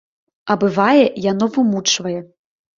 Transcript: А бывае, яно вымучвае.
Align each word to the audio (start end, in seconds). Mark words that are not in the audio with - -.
А 0.53 0.55
бывае, 0.63 1.05
яно 1.31 1.45
вымучвае. 1.59 2.19